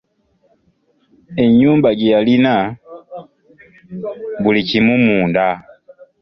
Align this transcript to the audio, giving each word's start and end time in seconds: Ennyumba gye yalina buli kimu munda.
Ennyumba 1.43 1.89
gye 1.97 2.07
yalina 2.13 2.55
buli 4.43 4.61
kimu 4.69 4.93
munda. 5.05 5.47